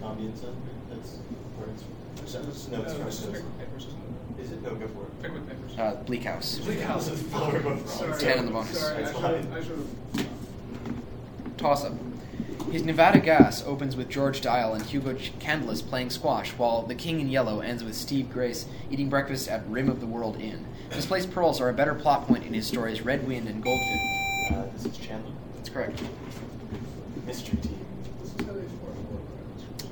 [0.00, 0.46] Damienza?
[0.90, 1.16] That's
[1.56, 1.84] where it's.
[2.20, 4.00] This is, no, it's uh, from is Papers, isn't
[4.38, 4.42] it?
[4.44, 4.62] Is it?
[4.62, 5.22] No, go for it.
[5.22, 5.78] Pickwick Papers.
[5.78, 6.58] Uh, Bleak House.
[6.58, 7.08] Bleak House.
[7.08, 7.86] This is probably both wrong.
[7.88, 8.18] Sorry.
[8.20, 8.78] Ten in the bonus.
[8.80, 9.24] Sorry, I It's should.
[9.24, 9.86] I should
[10.16, 11.56] have.
[11.56, 11.92] Toss up.
[12.70, 17.18] His Nevada Gas opens with George Dial and Hugo Candless playing squash, while The King
[17.18, 20.66] in Yellow ends with Steve Grayce eating breakfast at Rim of the World Inn.
[20.90, 24.00] Misplaced pearls are a better plot point in his stories Red Wind and Goldfinch.
[24.52, 25.32] Uh, this is Chandler.
[25.56, 26.02] That's correct.
[27.26, 27.86] Mystery Team.
[28.20, 29.90] This is how they form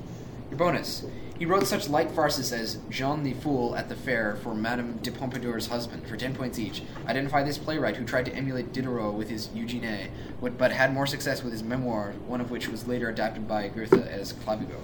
[0.51, 1.03] Your bonus.
[1.39, 5.11] He wrote such light farces as Jean the Fool at the Fair for Madame de
[5.11, 6.81] Pompadour's husband for 10 points each.
[7.05, 10.07] Identify this playwright who tried to emulate Diderot with his Eugenie,
[10.41, 13.67] but but had more success with his memoir, one of which was later adapted by
[13.67, 14.79] Goethe as Clavigo.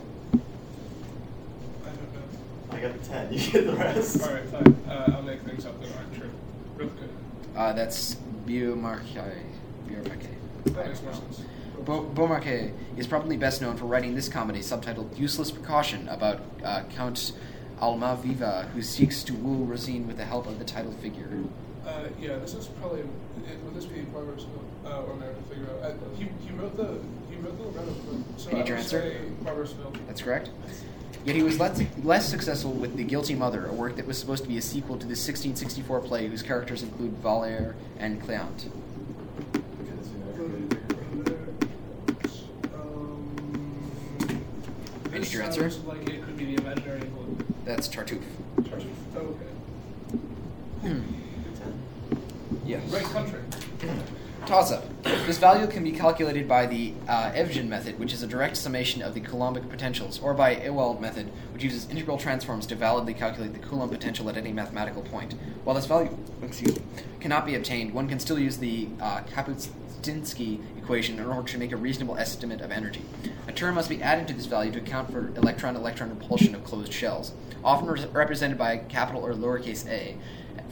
[1.84, 2.22] I don't know.
[2.72, 3.34] I got the 10.
[3.34, 4.22] You get the rest.
[4.22, 4.78] All right, fine.
[4.88, 6.30] Uh, I'll make things up that aren't true.
[6.76, 7.10] Real good.
[7.56, 9.42] Uh, that's Beaumarchais.
[9.88, 10.28] Beaumarchais.
[10.66, 11.42] That makes more sense.
[11.86, 16.84] Beau- Beaumarchais is probably best known for writing this comedy subtitled Useless Precaution about uh,
[16.96, 17.34] Count
[17.80, 21.30] Almaviva who seeks to woo Rosine with the help of the title figure.
[21.86, 23.02] Uh, yeah, this is probably.
[23.02, 24.46] Would this be Barber's
[24.86, 25.80] uh, or Meredith Figaro?
[25.82, 28.22] Uh, he, he wrote the he wrote the Loretta book.
[28.38, 29.20] So Any answer?
[30.08, 30.50] That's correct.
[31.26, 34.44] Yet he was less, less successful with The Guilty Mother, a work that was supposed
[34.44, 38.70] to be a sequel to the 1664 play whose characters include Valere and Cleante.
[45.24, 45.70] Any this your answer?
[45.88, 47.38] Like it could be the imaginary blue.
[47.64, 48.22] That's Tartuffe.
[48.58, 48.88] Tartuffe.
[49.16, 50.18] Oh, okay.
[50.82, 51.02] Hmm.
[52.66, 52.84] Yes.
[52.92, 53.40] Right country.
[54.46, 54.84] Toss up.
[55.04, 59.02] This value can be calculated by the uh, Evjen method, which is a direct summation
[59.02, 63.54] of the Coulombic potentials, or by Ewald method, which uses integral transforms to validly calculate
[63.54, 65.36] the Coulomb potential at any mathematical point.
[65.64, 66.78] While this value, excuse
[67.22, 71.72] cannot be obtained, one can still use the uh, Kapustinskii equation in order to make
[71.72, 73.04] a reasonable estimate of energy.
[73.48, 76.92] A term must be added to this value to account for electron-electron repulsion of closed
[76.94, 77.32] shells,
[77.64, 80.18] often re- represented by a capital or lowercase a.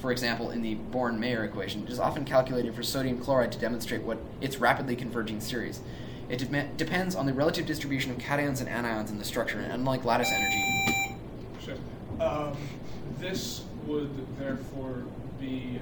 [0.02, 4.02] For example, in the Born-Mayer equation, it is often calculated for sodium chloride to demonstrate
[4.02, 5.80] what its rapidly converging series.
[6.28, 9.72] It de- depends on the relative distribution of cations and anions in the structure, and
[9.72, 11.08] unlike lattice energy,
[11.64, 11.80] Shit.
[12.20, 12.58] Um,
[13.20, 15.04] this would therefore
[15.40, 15.80] be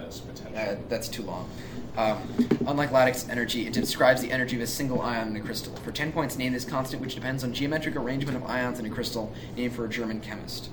[0.00, 0.58] the lattice potential.
[0.58, 1.48] uh, that's too long.
[1.96, 2.18] Um,
[2.66, 5.74] unlike lattice energy, it describes the energy of a single ion in a crystal.
[5.76, 8.90] For 10 points, name this constant, which depends on geometric arrangement of ions in a
[8.90, 10.70] crystal, named for a German chemist.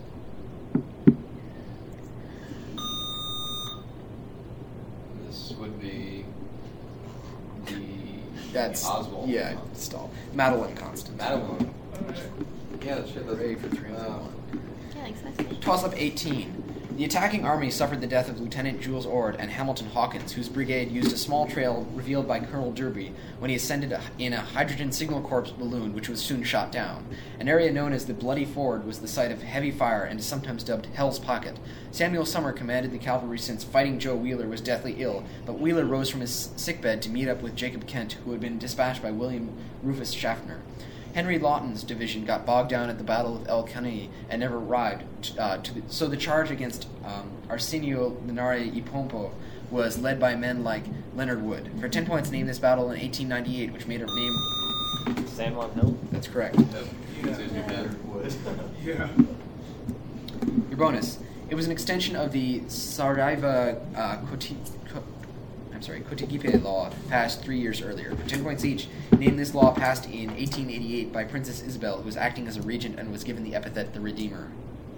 [5.27, 6.25] This would be
[7.65, 7.73] the
[8.53, 9.29] That's Oswald.
[9.29, 9.57] yeah.
[9.73, 10.09] Stall.
[10.35, 11.17] Madelung constant.
[11.17, 11.69] Madelung.
[11.93, 12.19] Alright.
[12.83, 13.37] Yeah, that shit doesn't.
[13.39, 14.19] Hooray for three and Wow.
[14.19, 14.61] one.
[14.95, 16.63] Yeah, thanks, that's Toss up 18.
[16.97, 20.91] The attacking army suffered the death of Lieutenant Jules Ord and Hamilton Hawkins, whose brigade
[20.91, 25.21] used a small trail revealed by Colonel Derby when he ascended in a hydrogen signal
[25.21, 27.05] corps balloon, which was soon shot down.
[27.39, 30.25] An area known as the Bloody Ford was the site of heavy fire and is
[30.25, 31.59] sometimes dubbed Hell's Pocket.
[31.91, 36.09] Samuel Sumner commanded the cavalry since fighting Joe Wheeler was deathly ill, but Wheeler rose
[36.09, 39.55] from his sickbed to meet up with Jacob Kent, who had been dispatched by William
[39.83, 40.61] Rufus Shafter.
[41.17, 45.03] Henry Lawton's division got bogged down at the Battle of El Caney and never arrived.
[45.39, 49.31] Uh, to the, so the charge against um, Arsenio Linare y Pombo
[49.71, 50.83] was led by men like
[51.15, 51.71] Leonard Wood.
[51.79, 55.25] For 10 points, name this battle in 1898, which made her name.
[55.25, 55.97] San Juan Hill.
[56.11, 56.55] That's correct.
[56.59, 56.69] Yep.
[57.15, 57.89] You can say it's your.
[58.13, 58.33] Wood.
[58.83, 59.09] Yeah.
[60.69, 61.17] Your bonus.
[61.49, 64.55] It was an extension of the Saraiva uh, Koti,
[64.93, 65.03] Ko-
[65.77, 68.15] I'm sorry, Cotegipe law passed three years earlier.
[68.15, 72.17] For 10 points each, name this law passed in 1888 by Princess Isabel, who was
[72.17, 74.49] acting as a regent and was given the epithet the Redeemer.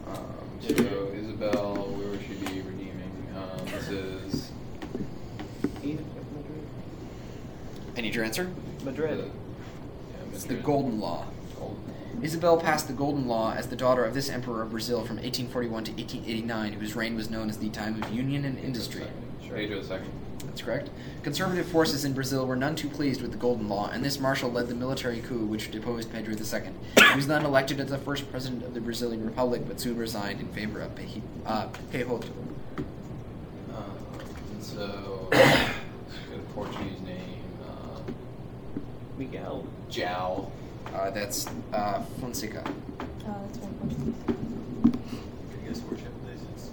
[0.08, 0.24] Um,
[0.62, 0.70] so
[1.14, 3.28] Isabel, where would she be redeeming?
[3.36, 4.52] Um, this is
[5.84, 6.66] Edith of Madrid.
[7.98, 8.50] I need your answer.
[8.78, 9.20] the, Madrid.
[9.20, 11.26] yeah, It's the Golden Law.
[11.60, 11.94] Golden.
[12.22, 15.84] Isabel passed the Golden Law as the daughter of this emperor of Brazil from 1841
[15.84, 19.08] to 1889, whose reign was known as the time of union and industry.
[19.42, 20.00] Pedro II.
[20.60, 20.90] That's correct.
[21.24, 24.52] Conservative forces in Brazil were none too pleased with the Golden Law, and this marshal
[24.52, 26.72] led the military coup which deposed Pedro II.
[27.12, 30.42] He was then elected as the first president of the Brazilian Republic, but soon resigned
[30.42, 32.28] in favor of Pehi- uh, Peixoto.
[33.74, 33.98] Um,
[34.60, 35.30] so,
[36.54, 37.40] Portuguese name.
[37.64, 38.12] Uh,
[39.18, 39.66] Miguel.
[39.90, 40.52] Jao.
[40.94, 42.70] Uh, that's uh, Fonseca.
[43.00, 44.14] Oh, that's very Portuguese.
[44.26, 46.42] Can you guys worship this?
[46.54, 46.70] It's,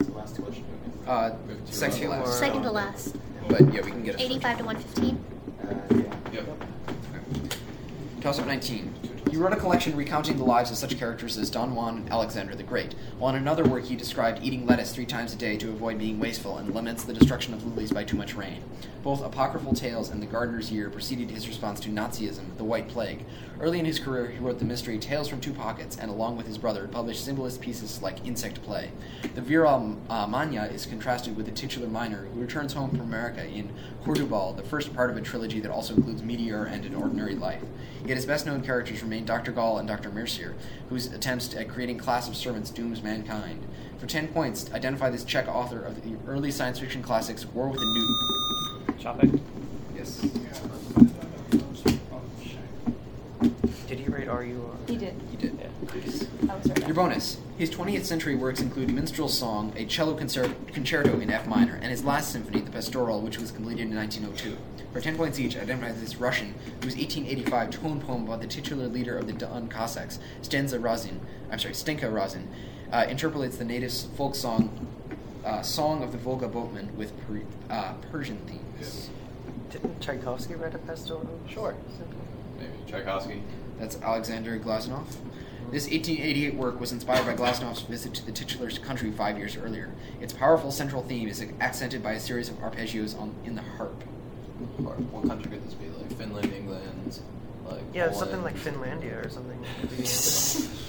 [0.00, 0.64] it's the last question.
[1.06, 2.38] Uh, We have two second to last.
[2.38, 3.16] Second to last.
[3.48, 4.20] But yeah, we can get it.
[4.20, 5.24] 85 to 115.
[5.60, 6.40] Uh, yeah.
[6.40, 6.64] Yep.
[8.20, 8.94] Toss up 19.
[9.30, 12.54] He wrote a collection recounting the lives of such characters as Don Juan and Alexander
[12.54, 15.68] the Great, while in another work he described eating lettuce three times a day to
[15.68, 18.62] avoid being wasteful and laments the destruction of lilies by too much rain.
[19.06, 23.24] Both apocryphal tales and The Gardener's Year preceded his response to Nazism, the White Plague.
[23.60, 26.48] Early in his career, he wrote the mystery Tales from Two Pockets, and along with
[26.48, 28.90] his brother, published symbolist pieces like Insect Play.
[29.36, 33.46] The Viral uh, Mania is contrasted with the titular miner, who returns home from America
[33.46, 33.72] in
[34.04, 37.62] Hordubal, the first part of a trilogy that also includes Meteor and An Ordinary Life.
[38.04, 39.52] Yet his best known characters remain Dr.
[39.52, 40.10] Gall and Dr.
[40.10, 40.56] Mercier,
[40.88, 43.68] whose attempts at creating class of servants dooms mankind.
[43.98, 47.78] For 10 points, identify this Czech author of the early science fiction classics War with
[47.78, 48.35] the Newton.
[48.98, 49.40] Shopping.
[49.94, 50.20] Yes.
[53.86, 54.62] Did he write R.U.
[54.62, 54.76] or?
[54.88, 55.14] He did.
[55.30, 55.58] You did.
[55.60, 56.52] Yeah.
[56.52, 56.86] I was right.
[56.86, 57.38] Your bonus.
[57.56, 62.04] His 20th century works include Minstrel Song, a cello concerto in F minor, and his
[62.04, 64.56] last symphony, the Pastoral, which was completed in 1902.
[64.92, 69.16] For 10 points each, identify this Russian, whose 1885 tone poem about the titular leader
[69.16, 72.48] of the Don Cossacks, Stenza Razin, I'm sorry, Stenka Razin,
[72.92, 74.86] uh, interpolates the native folk song,
[75.46, 79.08] uh, Song of the Volga Boatman with per- uh, Persian themes.
[79.70, 81.40] Didn't Tchaikovsky write a pastoral?
[81.48, 81.74] Sure.
[82.58, 83.42] Maybe Tchaikovsky.
[83.78, 85.06] That's Alexander Glazunov.
[85.70, 89.90] This 1888 work was inspired by Glazunov's visit to the titular country five years earlier.
[90.20, 94.04] Its powerful central theme is accented by a series of arpeggios on, in the harp.
[94.84, 95.88] Or what country could this be?
[95.88, 97.20] Like Finland, England,
[97.68, 98.16] like Yeah, Poland.
[98.18, 99.58] something like Finlandia or something.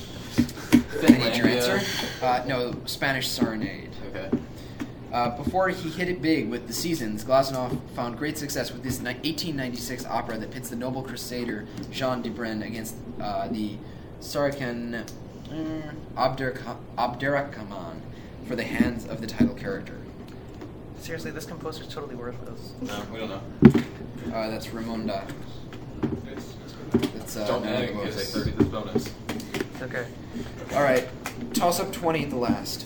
[1.03, 1.81] Any your answer?
[2.21, 3.89] Uh, no, Spanish Serenade.
[4.09, 4.29] Okay.
[5.17, 8.97] Uh, before he hit it big with The Seasons, Glazunov found great success with this
[8.99, 13.77] 1896 opera that pits the noble crusader Jean de Brienne against uh, the
[14.19, 18.01] Saracen uh, Abderrahman
[18.45, 19.97] for the hands of the title character.
[20.99, 22.73] Seriously, this composer's totally worthless.
[22.81, 23.41] No, we don't know.
[24.31, 25.27] Uh, that's Raymonda.
[26.27, 26.53] It's,
[26.93, 28.33] it's That's uh, don't none of egg the because books.
[28.33, 29.13] they 30 this bonus.
[29.81, 30.05] Okay.
[30.75, 31.09] All right,
[31.55, 32.85] toss up 20 at the last.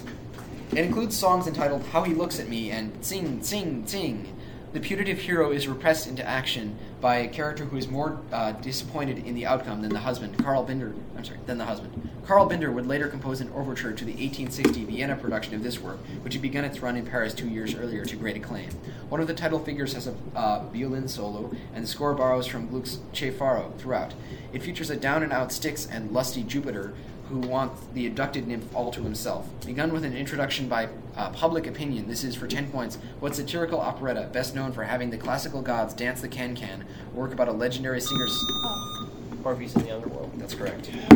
[0.74, 4.34] It includes songs entitled How He Looks at Me and Sing, Sing, Sing.
[4.72, 9.26] The putative hero is repressed into action by a character who is more uh, disappointed
[9.26, 10.96] in the outcome than the husband, Carl Binder.
[11.18, 12.10] I'm sorry, than the husband.
[12.26, 15.98] Carl Binder would later compose an overture to the 1860 Vienna production of this work,
[16.22, 18.70] which had begun its run in Paris two years earlier to great acclaim.
[19.10, 22.70] One of the title figures has a uh, violin solo, and the score borrows from
[22.70, 24.14] Gluck's Che Faro throughout.
[24.54, 26.94] It features a down and out Styx and lusty Jupiter
[27.32, 29.48] who wants the abducted nymph all to himself.
[29.66, 33.80] Begun with an introduction by uh, public opinion, this is for 10 points what satirical
[33.80, 37.52] operetta best known for having the classical gods dance the can can, work about a
[37.52, 38.32] legendary singer's.
[38.32, 39.08] Oh.
[39.44, 40.32] Orpheus in the Underworld.
[40.36, 40.92] That's correct.
[40.94, 41.16] Uh,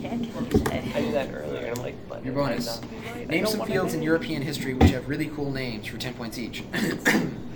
[0.00, 0.92] can can?
[0.94, 2.80] I knew that earlier, and I'm like, but Your bonus.
[2.80, 3.16] not be right.
[3.16, 6.38] I Name some fields in European history which have really cool names for 10 points
[6.38, 6.62] each.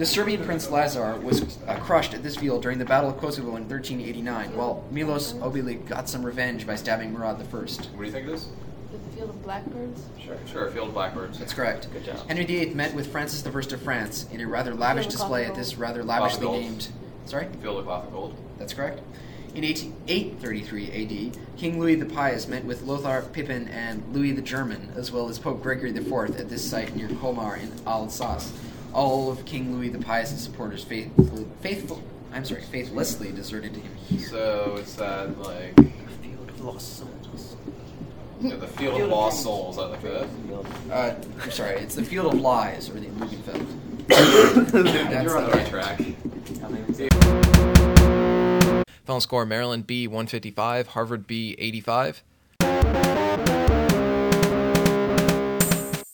[0.00, 3.48] The Serbian prince Lazar was uh, crushed at this field during the Battle of Kosovo
[3.56, 7.42] in 1389, while Milos Obilic got some revenge by stabbing Murad I.
[7.42, 8.48] What do you think it is?
[8.92, 10.02] The field of blackbirds.
[10.18, 10.38] Sure.
[10.46, 11.38] Sure, Field of Blackbirds.
[11.38, 11.92] That's correct.
[11.92, 12.26] Good job.
[12.28, 15.54] Henry VIII met with Francis I of France in a rather lavish Field display at
[15.54, 16.88] this rather lavishly named.
[17.26, 17.48] Sorry?
[17.60, 18.34] Field of Cloth of Gold.
[18.58, 19.02] That's correct.
[19.54, 24.40] In 18, 833 AD, King Louis the Pious met with Lothar Pippin and Louis the
[24.40, 28.50] German, as well as Pope Gregory IV at this site near Colmar in Alsace.
[28.92, 34.18] All of King Louis the Pious's supporters faithful, faithful, I'm sorry, faithlessly deserted him.
[34.18, 35.84] So it's that like the
[36.22, 37.56] Field of Lost Souls.
[38.40, 39.78] you know, the Field of Lost Souls.
[39.78, 40.28] I like that.
[40.90, 43.66] Uh, I'm sorry, it's the Field of Lies, or the Lugenfeld.
[45.22, 46.00] You're on the right track.
[49.04, 52.22] Final score Maryland B 155, Harvard B 85.